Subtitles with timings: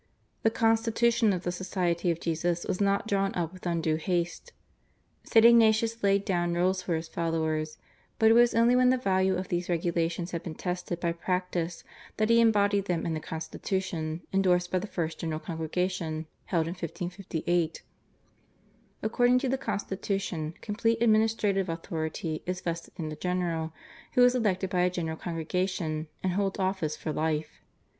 [0.41, 4.51] The constitution of the Society of Jesus was not drawn up with undue haste.
[5.23, 5.45] St.
[5.45, 7.77] Ignatius laid down rules for his followers,
[8.17, 11.83] but it was only when the value of these regulations had been tested by practice
[12.17, 16.73] that he embodied them in the constitution, endorsed by the first general congregation held in
[16.73, 17.83] 1558.
[19.03, 23.71] According to the constitution complete administrative authority is vested in the general,
[24.13, 27.61] who is elected by a general congregation, and holds office for life.